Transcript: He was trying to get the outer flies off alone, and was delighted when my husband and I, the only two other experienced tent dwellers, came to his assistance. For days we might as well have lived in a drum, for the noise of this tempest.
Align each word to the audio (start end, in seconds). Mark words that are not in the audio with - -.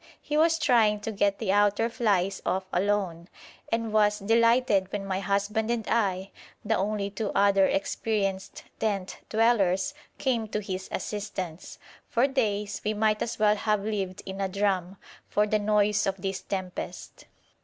He 0.19 0.35
was 0.35 0.57
trying 0.57 0.99
to 1.01 1.11
get 1.11 1.37
the 1.37 1.51
outer 1.51 1.87
flies 1.87 2.41
off 2.43 2.65
alone, 2.73 3.27
and 3.71 3.93
was 3.93 4.17
delighted 4.17 4.91
when 4.91 5.05
my 5.05 5.19
husband 5.19 5.69
and 5.69 5.87
I, 5.87 6.31
the 6.65 6.75
only 6.75 7.11
two 7.11 7.31
other 7.35 7.67
experienced 7.67 8.63
tent 8.79 9.19
dwellers, 9.29 9.93
came 10.17 10.47
to 10.47 10.59
his 10.59 10.89
assistance. 10.91 11.77
For 12.09 12.25
days 12.25 12.81
we 12.83 12.95
might 12.95 13.21
as 13.21 13.37
well 13.37 13.55
have 13.55 13.83
lived 13.85 14.23
in 14.25 14.41
a 14.41 14.49
drum, 14.49 14.97
for 15.29 15.45
the 15.45 15.59
noise 15.59 16.07
of 16.07 16.17
this 16.19 16.41
tempest. 16.41 17.25